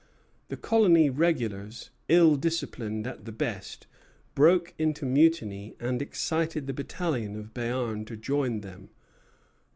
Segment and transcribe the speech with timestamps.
[0.47, 3.85] The colony regulars, ill disciplined at the best,
[4.33, 8.89] broke into mutiny, and excited the battalion of Béarn to join them.